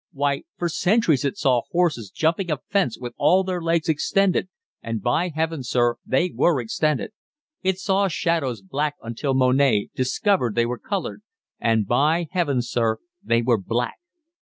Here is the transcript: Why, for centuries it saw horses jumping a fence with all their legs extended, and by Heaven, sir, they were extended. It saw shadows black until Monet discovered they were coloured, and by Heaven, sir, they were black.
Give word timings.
Why, 0.13 0.45
for 0.57 0.67
centuries 0.67 1.23
it 1.23 1.37
saw 1.37 1.61
horses 1.69 2.09
jumping 2.09 2.49
a 2.49 2.57
fence 2.71 2.97
with 2.97 3.13
all 3.17 3.43
their 3.43 3.61
legs 3.61 3.87
extended, 3.87 4.49
and 4.81 4.99
by 4.99 5.29
Heaven, 5.29 5.61
sir, 5.61 5.97
they 6.03 6.31
were 6.33 6.59
extended. 6.59 7.11
It 7.61 7.77
saw 7.77 8.07
shadows 8.07 8.63
black 8.63 8.95
until 9.03 9.35
Monet 9.35 9.89
discovered 9.93 10.55
they 10.55 10.65
were 10.65 10.79
coloured, 10.79 11.21
and 11.59 11.85
by 11.85 12.29
Heaven, 12.31 12.63
sir, 12.63 12.97
they 13.21 13.43
were 13.43 13.59
black. 13.59 13.97